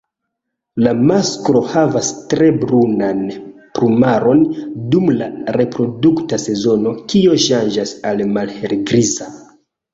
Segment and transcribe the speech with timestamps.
[0.85, 3.21] La masklo havas tre brunan
[3.77, 4.41] plumaron
[4.97, 5.29] dum la
[5.61, 9.33] reprodukta sezono, kio ŝanĝas al malhelgriza.